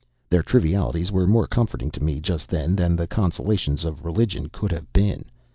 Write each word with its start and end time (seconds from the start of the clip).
Their 0.31 0.41
trivialities 0.41 1.11
were 1.11 1.27
more 1.27 1.45
comforting 1.45 1.91
to 1.91 2.03
me 2.03 2.19
just 2.21 2.47
then 2.49 2.75
than 2.75 2.95
the 2.95 3.05
consolations 3.05 3.85
of 3.85 4.03
religion 4.03 4.49
could 4.49 4.71
have 4.71 4.91
been. 4.93 5.25